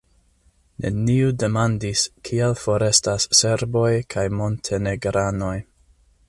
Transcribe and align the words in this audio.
Neniu 0.85 1.33
demandis, 1.43 2.01
kial 2.29 2.57
forestas 2.63 3.29
serboj 3.41 3.87
kaj 4.15 4.25
montenegranoj. 4.41 5.55